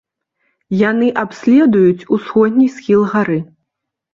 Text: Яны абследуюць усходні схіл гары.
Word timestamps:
Яны 0.91 1.07
абследуюць 1.23 2.07
усходні 2.17 2.67
схіл 2.77 3.01
гары. 3.13 3.37